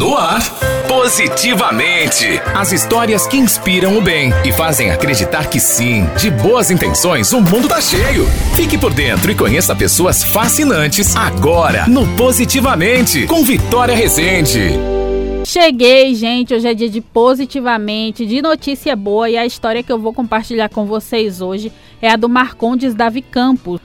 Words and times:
No 0.00 0.16
ar, 0.16 0.40
Positivamente. 0.88 2.40
As 2.54 2.72
histórias 2.72 3.26
que 3.26 3.36
inspiram 3.36 3.98
o 3.98 4.00
bem 4.00 4.30
e 4.46 4.50
fazem 4.50 4.90
acreditar 4.90 5.50
que 5.50 5.60
sim, 5.60 6.06
de 6.18 6.30
boas 6.30 6.70
intenções, 6.70 7.34
o 7.34 7.40
mundo 7.42 7.68
tá 7.68 7.82
cheio. 7.82 8.24
Fique 8.56 8.78
por 8.78 8.94
dentro 8.94 9.30
e 9.30 9.34
conheça 9.34 9.76
pessoas 9.76 10.24
fascinantes 10.24 11.14
agora 11.14 11.86
no 11.86 12.06
Positivamente, 12.16 13.26
com 13.26 13.44
Vitória 13.44 13.94
Rezende. 13.94 14.70
Cheguei, 15.44 16.14
gente. 16.14 16.54
Hoje 16.54 16.68
é 16.68 16.72
dia 16.72 16.88
de 16.88 17.02
positivamente, 17.02 18.24
de 18.24 18.40
notícia 18.40 18.96
boa 18.96 19.28
e 19.28 19.36
a 19.36 19.44
história 19.44 19.82
que 19.82 19.92
eu 19.92 19.98
vou 19.98 20.14
compartilhar 20.14 20.70
com 20.70 20.86
vocês 20.86 21.42
hoje 21.42 21.70
é 22.00 22.10
a 22.10 22.16
do 22.16 22.26
Marcondes 22.26 22.94
Davi 22.94 23.20
Campos 23.20 23.78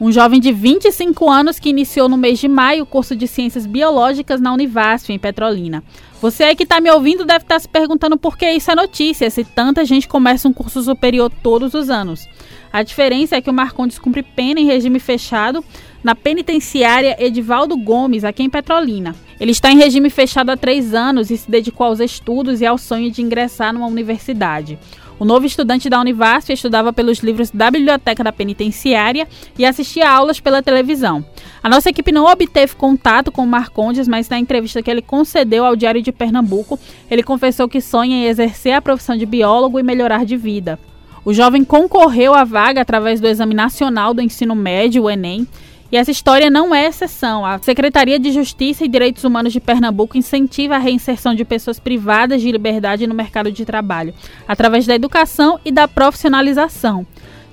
um 0.00 0.12
jovem 0.12 0.40
de 0.40 0.52
25 0.52 1.28
anos 1.28 1.58
que 1.58 1.70
iniciou 1.70 2.08
no 2.08 2.16
mês 2.16 2.38
de 2.38 2.46
maio 2.46 2.84
o 2.84 2.86
curso 2.86 3.16
de 3.16 3.26
Ciências 3.26 3.66
Biológicas 3.66 4.40
na 4.40 4.52
Univasf, 4.52 5.10
em 5.12 5.18
Petrolina. 5.18 5.82
Você 6.20 6.44
aí 6.44 6.56
que 6.56 6.62
está 6.62 6.80
me 6.80 6.90
ouvindo 6.90 7.24
deve 7.24 7.44
estar 7.44 7.56
tá 7.56 7.60
se 7.60 7.68
perguntando 7.68 8.16
por 8.16 8.36
que 8.36 8.48
isso 8.50 8.70
é 8.70 8.74
notícia, 8.74 9.28
se 9.30 9.44
tanta 9.44 9.84
gente 9.84 10.06
começa 10.06 10.48
um 10.48 10.52
curso 10.52 10.82
superior 10.82 11.30
todos 11.42 11.74
os 11.74 11.90
anos. 11.90 12.28
A 12.72 12.82
diferença 12.82 13.36
é 13.36 13.40
que 13.40 13.50
o 13.50 13.52
Marcondes 13.52 13.98
cumpre 13.98 14.22
pena 14.22 14.60
em 14.60 14.66
regime 14.66 15.00
fechado 15.00 15.64
na 16.02 16.14
penitenciária 16.14 17.16
Edivaldo 17.18 17.76
Gomes, 17.76 18.24
aqui 18.24 18.42
em 18.42 18.50
Petrolina. 18.50 19.16
Ele 19.40 19.52
está 19.52 19.70
em 19.70 19.78
regime 19.78 20.10
fechado 20.10 20.50
há 20.50 20.56
três 20.56 20.94
anos 20.94 21.30
e 21.30 21.36
se 21.36 21.50
dedicou 21.50 21.86
aos 21.86 22.00
estudos 22.00 22.60
e 22.60 22.66
ao 22.66 22.78
sonho 22.78 23.10
de 23.10 23.22
ingressar 23.22 23.72
numa 23.72 23.86
universidade. 23.86 24.78
O 25.18 25.24
novo 25.24 25.46
estudante 25.46 25.90
da 25.90 26.00
Univasf 26.00 26.52
estudava 26.52 26.92
pelos 26.92 27.18
livros 27.18 27.50
da 27.50 27.70
Biblioteca 27.70 28.22
da 28.22 28.32
Penitenciária 28.32 29.26
e 29.58 29.66
assistia 29.66 30.08
aulas 30.08 30.38
pela 30.38 30.62
televisão. 30.62 31.24
A 31.60 31.68
nossa 31.68 31.90
equipe 31.90 32.12
não 32.12 32.26
obteve 32.26 32.76
contato 32.76 33.32
com 33.32 33.42
o 33.42 33.46
Marcondes, 33.46 34.06
mas 34.06 34.28
na 34.28 34.38
entrevista 34.38 34.80
que 34.80 34.88
ele 34.88 35.02
concedeu 35.02 35.64
ao 35.64 35.74
Diário 35.74 36.00
de 36.00 36.12
Pernambuco, 36.12 36.78
ele 37.10 37.24
confessou 37.24 37.68
que 37.68 37.80
sonha 37.80 38.14
em 38.14 38.26
exercer 38.26 38.74
a 38.74 38.82
profissão 38.82 39.16
de 39.16 39.26
biólogo 39.26 39.80
e 39.80 39.82
melhorar 39.82 40.24
de 40.24 40.36
vida. 40.36 40.78
O 41.24 41.34
jovem 41.34 41.64
concorreu 41.64 42.32
à 42.32 42.44
vaga 42.44 42.80
através 42.80 43.20
do 43.20 43.26
Exame 43.26 43.54
Nacional 43.54 44.14
do 44.14 44.22
Ensino 44.22 44.54
Médio, 44.54 45.02
o 45.02 45.10
Enem, 45.10 45.46
e 45.90 45.96
essa 45.96 46.10
história 46.10 46.50
não 46.50 46.74
é 46.74 46.86
exceção. 46.86 47.46
A 47.46 47.58
Secretaria 47.58 48.18
de 48.18 48.30
Justiça 48.30 48.84
e 48.84 48.88
Direitos 48.88 49.24
Humanos 49.24 49.52
de 49.52 49.60
Pernambuco 49.60 50.18
incentiva 50.18 50.74
a 50.74 50.78
reinserção 50.78 51.34
de 51.34 51.44
pessoas 51.44 51.80
privadas 51.80 52.42
de 52.42 52.52
liberdade 52.52 53.06
no 53.06 53.14
mercado 53.14 53.50
de 53.50 53.64
trabalho, 53.64 54.12
através 54.46 54.86
da 54.86 54.94
educação 54.94 55.58
e 55.64 55.72
da 55.72 55.88
profissionalização. 55.88 57.06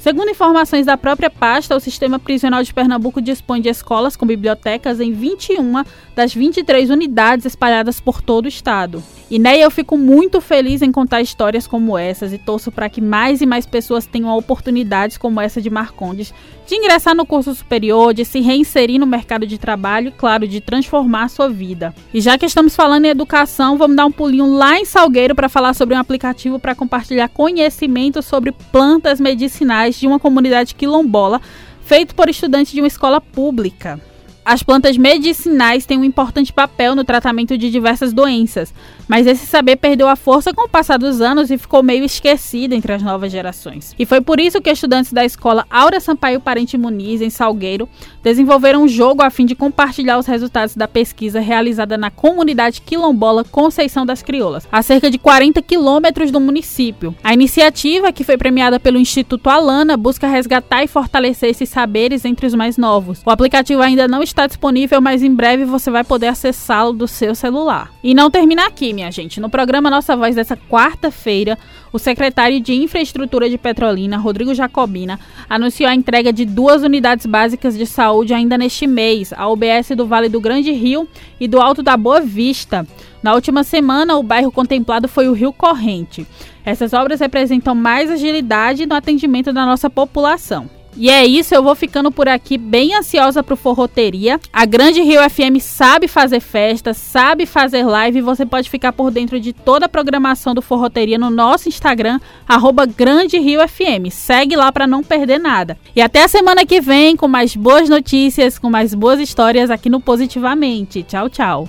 Segundo 0.06 0.30
informações 0.30 0.86
da 0.86 0.96
própria 0.96 1.32
pasta, 1.32 1.76
o 1.76 1.80
Sistema 1.80 2.20
Prisional 2.20 2.62
de 2.62 2.72
Pernambuco 2.72 3.20
dispõe 3.20 3.60
de 3.60 3.70
escolas 3.70 4.16
com 4.16 4.24
bibliotecas 4.24 5.00
em 5.00 5.12
21 5.12 5.84
das 6.14 6.32
23 6.32 6.92
unidades 6.92 7.46
espalhadas 7.46 8.00
por 8.00 8.22
todo 8.22 8.46
o 8.46 8.48
estado. 8.48 9.02
E 9.30 9.40
né, 9.40 9.58
eu 9.58 9.72
fico 9.72 9.98
muito 9.98 10.40
feliz 10.40 10.84
em 10.84 10.92
contar 10.92 11.20
histórias 11.20 11.66
como 11.66 11.98
essas 11.98 12.32
e 12.32 12.38
torço 12.38 12.72
para 12.72 12.88
que 12.88 13.02
mais 13.02 13.42
e 13.42 13.46
mais 13.46 13.66
pessoas 13.66 14.06
tenham 14.06 14.36
oportunidades 14.38 15.18
como 15.18 15.42
essa 15.42 15.60
de 15.60 15.70
Marcondes 15.70 16.34
de 16.68 16.76
ingressar 16.76 17.16
no 17.16 17.26
curso 17.26 17.54
superior, 17.54 18.14
de 18.14 18.26
se 18.26 18.40
reinserir 18.40 19.00
no 19.00 19.06
mercado 19.06 19.46
de 19.46 19.58
trabalho 19.58 20.10
e, 20.10 20.12
claro, 20.12 20.48
de 20.48 20.60
transformar 20.60 21.30
sua 21.30 21.48
vida. 21.48 21.94
E 22.14 22.20
já 22.20 22.38
que 22.38 22.46
estamos 22.46 22.76
falando 22.76 23.06
em 23.06 23.10
educação, 23.10 23.78
vamos 23.78 23.96
dar 23.96 24.06
um 24.06 24.12
pulinho 24.12 24.52
lá 24.56 24.78
em 24.80 24.86
Salgueiro 24.86 25.36
para 25.36 25.50
falar 25.50 25.74
sobre 25.74 25.96
um 25.96 26.00
aplicativo 26.00 26.60
para 26.60 26.76
compartilhar 26.76 27.30
conhecimento 27.30 28.22
sobre 28.22 28.52
plantas 28.52 29.20
medicinais 29.20 30.00
de 30.00 30.08
uma 30.08 30.20
comunidade 30.20 30.74
quilombola 30.74 31.40
feito 31.82 32.16
por 32.16 32.30
estudantes 32.30 32.74
de 32.74 32.82
uma 32.82 32.88
escola 32.88 33.22
pública. 33.22 34.00
As 34.46 34.62
plantas 34.62 34.96
medicinais 34.96 35.88
têm 35.88 35.98
um 35.98 36.04
importante 36.04 36.54
papel 36.54 36.94
no 36.94 37.04
tratamento 37.04 37.58
de 37.58 37.72
diversas 37.72 38.14
doenças, 38.14 38.72
mas 39.08 39.26
esse 39.26 39.48
saber 39.48 39.76
perdeu 39.76 40.08
a 40.08 40.16
força 40.16 40.54
com 40.54 40.68
o 40.68 40.70
passar 40.70 41.00
dos 41.00 41.20
anos 41.20 41.50
e 41.50 41.58
ficou 41.58 41.82
meio 41.82 42.06
esquecido 42.06 42.74
entre 42.74 42.94
as 42.94 43.02
novas 43.02 43.32
gerações. 43.32 43.96
E 43.98 44.06
foi 44.06 44.22
por 44.22 44.40
isso 44.40 44.62
que 44.62 44.70
estudantes 44.70 45.12
da 45.12 45.26
escola 45.26 45.66
Aura 45.68 46.00
Sampaio 46.00 46.40
Parente 46.40 46.78
Muniz, 46.78 47.22
em 47.22 47.32
Salgueiro, 47.32 47.90
desenvolveram 48.22 48.84
um 48.84 48.88
jogo 48.88 49.24
a 49.24 49.32
fim 49.32 49.48
de 49.48 49.56
compartilhar 49.56 50.20
os 50.20 50.28
resultados 50.28 50.76
da 50.76 50.88
pesquisa 50.88 51.40
realizada 51.40 51.98
na 51.98 52.12
comunidade 52.12 52.82
quilombola 52.82 53.44
Conceição 53.44 54.06
das 54.06 54.22
Crioulas, 54.22 54.68
a 54.72 54.84
cerca 54.84 55.10
de 55.10 55.18
40 55.18 55.60
quilômetros 55.64 56.30
do 56.30 56.40
município. 56.40 57.16
A 57.24 57.34
iniciativa, 57.34 58.12
que 58.12 58.24
foi 58.24 58.38
premiada 58.38 58.80
pelo 58.80 59.00
Instituto 59.00 59.50
Alana, 59.50 59.98
busca 59.98 60.28
resgatar 60.28 60.84
e 60.84 60.88
fortalecer 60.88 61.50
esses 61.50 61.68
saberes 61.68 62.24
entre 62.26 62.46
os 62.46 62.54
mais 62.54 62.78
novos. 62.78 63.24
O 63.26 63.32
aplicativo 63.32 63.82
ainda 63.82 64.08
não 64.08 64.22
está 64.22 64.35
está 64.36 64.48
disponível, 64.48 65.00
mas 65.00 65.24
em 65.24 65.34
breve 65.34 65.64
você 65.64 65.90
vai 65.90 66.04
poder 66.04 66.28
acessá-lo 66.28 66.92
do 66.92 67.08
seu 67.08 67.34
celular. 67.34 67.92
E 68.04 68.14
não 68.14 68.30
termina 68.30 68.68
aqui, 68.68 68.92
minha 68.92 69.10
gente. 69.10 69.40
No 69.40 69.50
programa 69.50 69.90
Nossa 69.90 70.16
Voz 70.16 70.36
dessa 70.36 70.58
quarta-feira, 70.58 71.58
o 71.94 71.98
secretário 71.98 72.60
de 72.60 72.74
Infraestrutura 72.74 73.50
de 73.50 73.58
Petrolina, 73.58 74.18
Rodrigo 74.18 74.54
Jacobina, 74.54 75.18
anunciou 75.50 75.90
a 75.90 75.96
entrega 75.96 76.34
de 76.34 76.44
duas 76.44 76.84
unidades 76.84 77.26
básicas 77.26 77.78
de 77.78 77.86
saúde 77.86 78.34
ainda 78.34 78.58
neste 78.58 78.86
mês, 78.86 79.32
a 79.32 79.48
UBS 79.48 79.90
do 79.96 80.06
Vale 80.06 80.28
do 80.28 80.42
Grande 80.42 80.72
Rio 80.74 81.08
e 81.40 81.48
do 81.48 81.62
Alto 81.62 81.82
da 81.82 81.96
Boa 81.96 82.20
Vista. 82.20 82.86
Na 83.24 83.34
última 83.34 83.64
semana, 83.64 84.18
o 84.18 84.24
bairro 84.24 84.52
contemplado 84.52 85.08
foi 85.08 85.30
o 85.30 85.34
Rio 85.34 85.54
Corrente. 85.54 86.28
Essas 86.66 86.94
obras 86.94 87.22
representam 87.22 87.74
mais 87.74 88.12
agilidade 88.12 88.86
no 88.86 88.96
atendimento 88.96 89.54
da 89.54 89.66
nossa 89.66 89.90
população. 89.90 90.70
E 90.98 91.10
é 91.10 91.26
isso, 91.26 91.54
eu 91.54 91.62
vou 91.62 91.76
ficando 91.76 92.12
por 92.12 92.28
aqui 92.28 92.58
bem 92.58 92.96
ansiosa 92.96 93.44
pro 93.44 93.56
Forroteria. 93.56 94.40
A 94.52 94.66
Grande 94.66 95.02
Rio 95.02 95.22
FM 95.30 95.60
sabe 95.60 96.08
fazer 96.08 96.40
festa, 96.40 96.94
sabe 96.94 97.46
fazer 97.46 97.84
live 97.84 98.22
você 98.22 98.46
pode 98.46 98.70
ficar 98.70 98.94
por 98.94 99.12
dentro 99.12 99.40
de 99.40 99.52
toda 99.52 99.88
a 99.88 99.90
programação 99.90 100.54
do 100.54 100.62
Forroteria 100.62 101.18
no 101.18 101.30
nosso 101.30 101.68
Instagram, 101.68 102.20
arroba 102.48 102.86
Grande 102.86 103.38
Rio 103.38 103.60
FM. 103.68 104.10
Segue 104.12 104.56
lá 104.56 104.72
para 104.72 104.88
não 104.88 105.04
perder 105.04 105.40
nada. 105.40 105.78
E 105.96 106.02
até 106.02 106.24
a 106.24 106.28
semana 106.28 106.66
que 106.66 106.80
vem 106.80 107.16
com 107.16 107.28
mais 107.28 107.56
boas 107.56 107.90
notícias, 107.90 108.58
com 108.58 108.70
mais 108.70 108.94
boas 108.94 109.20
histórias 109.20 109.70
aqui 109.70 109.90
no 109.90 110.00
Positivamente. 110.00 111.04
Tchau, 111.04 111.30
tchau. 111.30 111.68